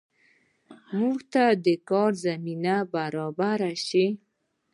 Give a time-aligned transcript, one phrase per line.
[0.97, 4.07] موږ ته د کار زمینه برابره شي